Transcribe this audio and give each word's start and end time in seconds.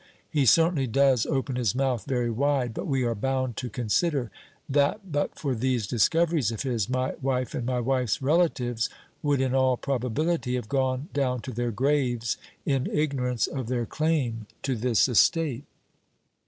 He 0.31 0.47
certainly 0.47 0.87
does 0.87 1.27
open 1.27 1.57
his 1.57 1.75
mouth 1.75 2.05
very 2.05 2.31
wide; 2.31 2.73
but 2.73 2.87
we 2.87 3.03
are 3.03 3.13
bound 3.13 3.55
to 3.57 3.69
consider 3.69 4.31
that 4.67 5.11
but 5.11 5.37
for 5.37 5.53
these 5.53 5.85
discoveries 5.85 6.49
of 6.51 6.63
his, 6.63 6.89
my 6.89 7.13
wife 7.21 7.53
and 7.53 7.67
my 7.67 7.79
wife's 7.81 8.19
relatives 8.19 8.89
would 9.21 9.39
in 9.39 9.53
all 9.53 9.77
probability 9.77 10.55
have 10.55 10.67
gone 10.69 11.09
down 11.13 11.39
to 11.41 11.51
their 11.51 11.69
graves 11.69 12.37
in 12.65 12.87
ignorance 12.87 13.45
of 13.45 13.67
their 13.67 13.85
claim 13.85 14.47
to 14.63 14.75
this 14.75 15.07
estate." 15.07 15.65